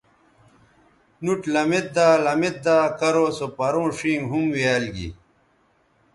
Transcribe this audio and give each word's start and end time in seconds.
نُوٹ 1.23 1.41
لمیدا 1.53 2.07
لمیدا 2.25 2.77
کرو 2.99 3.27
سو 3.37 3.47
پروں 3.57 3.87
ݜینگ 3.97 4.23
ھُمویال 4.31 4.83
گی 4.95 5.07